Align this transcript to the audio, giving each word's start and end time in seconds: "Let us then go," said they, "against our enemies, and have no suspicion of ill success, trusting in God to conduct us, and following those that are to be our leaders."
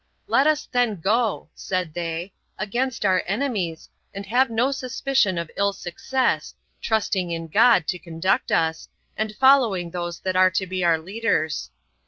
"Let 0.25 0.47
us 0.47 0.65
then 0.71 0.99
go," 0.99 1.49
said 1.53 1.93
they, 1.93 2.33
"against 2.57 3.05
our 3.05 3.21
enemies, 3.27 3.87
and 4.15 4.25
have 4.25 4.49
no 4.49 4.71
suspicion 4.71 5.37
of 5.37 5.51
ill 5.55 5.73
success, 5.73 6.55
trusting 6.81 7.29
in 7.29 7.45
God 7.47 7.85
to 7.89 7.99
conduct 7.99 8.51
us, 8.51 8.89
and 9.15 9.35
following 9.35 9.91
those 9.91 10.19
that 10.21 10.35
are 10.35 10.49
to 10.49 10.65
be 10.65 10.83
our 10.83 10.97
leaders." 10.97 11.69